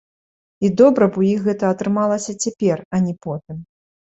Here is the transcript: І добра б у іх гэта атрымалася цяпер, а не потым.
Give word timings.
І 0.67 0.71
добра 0.81 1.05
б 1.17 1.21
у 1.21 1.27
іх 1.33 1.39
гэта 1.49 1.65
атрымалася 1.73 2.35
цяпер, 2.47 2.77
а 2.97 3.03
не 3.07 3.15
потым. 3.29 3.57